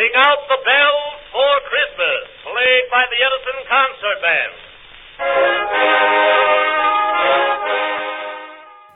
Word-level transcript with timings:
Ring 0.00 0.16
out 0.16 0.38
the 0.48 0.56
bells 0.64 1.20
for 1.30 1.52
Christmas, 1.68 2.24
played 2.42 2.84
by 2.90 3.04
the 3.12 3.18
Edison 3.26 3.58
Concert 3.68 4.18
Band. 4.24 4.54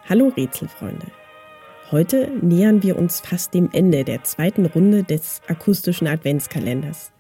Hallo 0.08 0.32
Rätselfreunde. 0.34 1.08
Heute 1.90 2.30
nähern 2.40 2.82
wir 2.82 2.96
uns 2.96 3.20
fast 3.20 3.52
dem 3.52 3.68
Ende 3.74 4.04
der 4.04 4.22
zweiten 4.22 4.64
Runde 4.64 5.02
des 5.02 5.42
akustischen 5.46 6.06
Adventskalenders. 6.06 7.12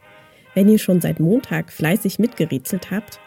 Wenn 0.54 0.70
ihr 0.70 0.78
schon 0.78 1.02
seit 1.02 1.20
Montag 1.20 1.70
fleißig 1.70 2.18
mitgerätselt 2.18 2.90
habt, 2.90 3.20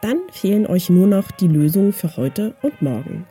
dann 0.00 0.20
fehlen 0.30 0.68
euch 0.68 0.90
nur 0.90 1.08
noch 1.08 1.32
die 1.32 1.48
Lösungen 1.48 1.92
für 1.92 2.16
heute 2.16 2.54
und 2.62 2.80
morgen. 2.82 3.26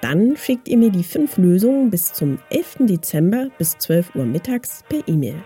Dann 0.00 0.38
schickt 0.38 0.68
ihr 0.68 0.78
mir 0.78 0.90
die 0.90 1.04
fünf 1.04 1.36
Lösungen 1.36 1.90
bis 1.90 2.14
zum 2.14 2.38
11. 2.48 2.86
Dezember 2.86 3.50
bis 3.58 3.76
12 3.76 4.14
Uhr 4.14 4.24
mittags 4.24 4.84
per 4.88 5.06
E-Mail. 5.06 5.44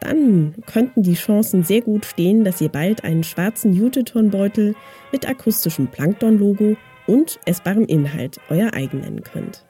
Dann 0.00 0.54
könnten 0.66 1.02
die 1.02 1.14
Chancen 1.14 1.62
sehr 1.62 1.82
gut 1.82 2.06
stehen, 2.06 2.44
dass 2.44 2.60
ihr 2.60 2.70
bald 2.70 3.04
einen 3.04 3.22
schwarzen 3.22 3.72
Jute-Turnbeutel 3.72 4.74
mit 5.12 5.28
akustischem 5.28 5.88
Plankton-Logo 5.88 6.76
und 7.06 7.38
essbarem 7.44 7.84
Inhalt 7.84 8.40
euer 8.48 8.72
eigen 8.72 9.00
nennen 9.00 9.22
könnt. 9.22 9.64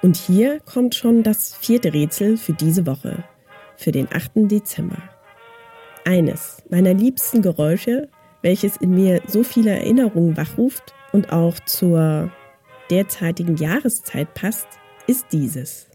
Und 0.00 0.16
hier 0.16 0.60
kommt 0.60 0.94
schon 0.94 1.24
das 1.24 1.54
vierte 1.56 1.92
Rätsel 1.92 2.36
für 2.36 2.52
diese 2.52 2.86
Woche, 2.86 3.24
für 3.76 3.90
den 3.90 4.08
8. 4.12 4.50
Dezember. 4.50 5.02
Eines 6.04 6.62
meiner 6.70 6.94
liebsten 6.94 7.42
Geräusche, 7.42 8.08
welches 8.42 8.76
in 8.76 8.94
mir 8.94 9.22
so 9.26 9.42
viele 9.42 9.70
Erinnerungen 9.70 10.36
wachruft 10.36 10.94
und 11.12 11.32
auch 11.32 11.58
zur 11.60 12.30
derzeitigen 12.90 13.56
Jahreszeit 13.56 14.32
passt, 14.34 14.68
ist 15.06 15.26
dieses. 15.32 15.87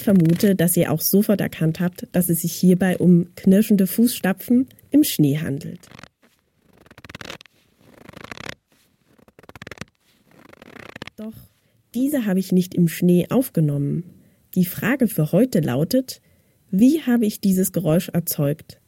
Ich 0.00 0.04
vermute, 0.04 0.54
dass 0.54 0.78
ihr 0.78 0.90
auch 0.92 1.02
sofort 1.02 1.42
erkannt 1.42 1.78
habt, 1.78 2.08
dass 2.12 2.30
es 2.30 2.40
sich 2.40 2.54
hierbei 2.54 2.96
um 2.96 3.34
knirschende 3.36 3.86
Fußstapfen 3.86 4.66
im 4.90 5.04
Schnee 5.04 5.36
handelt. 5.40 5.80
Doch 11.16 11.34
diese 11.92 12.24
habe 12.24 12.38
ich 12.38 12.50
nicht 12.50 12.74
im 12.74 12.88
Schnee 12.88 13.26
aufgenommen. 13.28 14.04
Die 14.54 14.64
Frage 14.64 15.06
für 15.06 15.32
heute 15.32 15.60
lautet, 15.60 16.22
wie 16.70 17.02
habe 17.02 17.26
ich 17.26 17.42
dieses 17.42 17.70
Geräusch 17.70 18.08
erzeugt, 18.08 18.80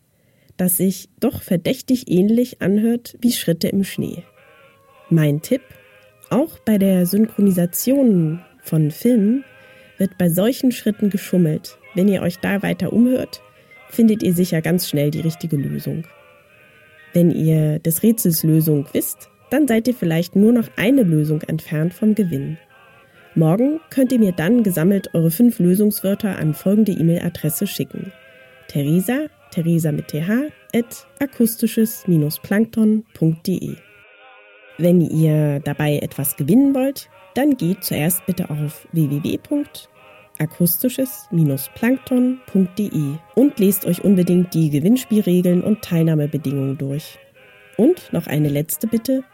das 0.57 0.79
sich 0.79 1.11
doch 1.21 1.43
verdächtig 1.43 2.11
ähnlich 2.11 2.63
anhört 2.63 3.19
wie 3.21 3.33
Schritte 3.33 3.69
im 3.69 3.85
Schnee? 3.85 4.23
Mein 5.11 5.43
Tipp, 5.43 5.61
auch 6.31 6.59
bei 6.61 6.79
der 6.79 7.05
Synchronisation 7.05 8.41
von 8.63 8.91
Filmen 8.91 9.45
wird 9.98 10.19
bei 10.19 10.29
solchen 10.29 10.73
Schritten 10.73 11.11
geschummelt. 11.11 11.79
Wenn 11.95 12.09
ihr 12.09 12.23
euch 12.23 12.39
da 12.39 12.62
weiter 12.62 12.93
umhört, 12.93 13.43
findet 13.91 14.23
ihr 14.23 14.33
sicher 14.33 14.62
ganz 14.62 14.89
schnell 14.89 15.11
die 15.11 15.21
richtige 15.21 15.57
Lösung. 15.57 16.05
Wenn 17.12 17.31
ihr 17.31 17.79
des 17.79 18.03
Rätsels 18.03 18.43
Lösung 18.43 18.87
wisst, 18.93 19.29
dann 19.51 19.69
seid 19.69 19.87
ihr 19.87 19.95
vielleicht 19.95 20.35
nur 20.35 20.53
noch 20.53 20.69
eine 20.77 21.03
Lösung 21.03 21.43
entfernt 21.43 21.93
vom 21.93 22.15
Gewinn. 22.15 22.57
Morgen 23.35 23.81
könnt 23.91 24.13
ihr 24.13 24.19
mir 24.19 24.33
dann 24.33 24.63
gesammelt 24.63 25.15
eure 25.15 25.31
fünf 25.31 25.59
Lösungswörter 25.59 26.39
an 26.39 26.55
folgende 26.55 26.93
E-Mail-Adresse 26.93 27.67
schicken. 27.67 28.13
Theresa, 28.69 29.27
Theresa 29.51 29.93
mit 29.93 30.09
th, 30.09 30.23
at 30.75 31.07
akustisches-plankton.de. 31.19 33.77
Wenn 34.78 35.01
ihr 35.01 35.61
dabei 35.61 35.98
etwas 35.98 36.37
gewinnen 36.37 36.75
wollt, 36.75 37.09
dann 37.34 37.56
geht 37.56 37.84
zuerst 37.84 38.27
bitte 38.27 38.51
auf 38.51 38.87
www 38.92 39.39
akustisches-plankton.de 40.39 43.14
und 43.34 43.59
lest 43.59 43.84
euch 43.87 44.05
unbedingt 44.05 44.55
die 44.55 44.70
Gewinnspielregeln 44.70 45.63
und 45.63 45.83
Teilnahmebedingungen 45.83 46.79
durch. 46.79 47.19
Und 47.77 48.13
noch 48.13 48.27
eine 48.27 48.48
letzte 48.48 48.86
Bitte. 48.86 49.24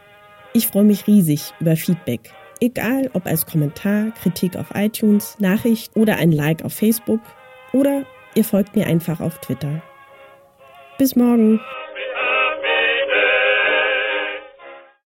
Ich 0.53 0.69
freue 0.69 0.85
mich 0.85 1.07
riesig 1.07 1.53
über 1.61 1.77
Feedback. 1.77 2.33
Egal 2.61 3.11
ob 3.13 3.27
als 3.27 3.47
Kommentar, 3.47 4.11
Kritik 4.21 4.57
auf 4.57 4.75
iTunes, 4.75 5.39
Nachricht 5.39 5.95
oder 5.97 6.17
ein 6.17 6.33
Like 6.33 6.65
auf 6.65 6.73
Facebook 6.73 7.21
oder 7.73 8.03
ihr 8.35 8.45
folgt 8.45 8.77
mir 8.77 8.87
einfach 8.87 9.21
auf 9.21 9.39
Twitter. 9.39 9.83
Bis 10.99 11.15
morgen! 11.15 11.61